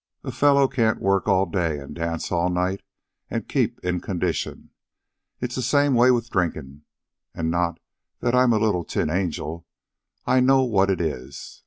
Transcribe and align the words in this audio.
A 0.23 0.31
fellow 0.31 0.67
can't 0.67 0.99
work 0.99 1.27
all 1.27 1.45
day 1.45 1.77
and 1.77 1.93
dance 1.93 2.31
all 2.31 2.49
night 2.49 2.81
and 3.29 3.47
keep 3.47 3.79
in 3.81 3.99
condition. 4.01 4.71
It's 5.39 5.53
the 5.53 5.61
same 5.61 5.93
way 5.93 6.09
with 6.09 6.31
drinkin' 6.31 6.85
an' 7.35 7.51
not 7.51 7.79
that 8.19 8.33
I'm 8.33 8.51
a 8.51 8.57
little 8.57 8.83
tin 8.83 9.11
angel. 9.11 9.67
I 10.25 10.39
know 10.39 10.63
what 10.63 10.89
it 10.89 11.01
is. 11.01 11.59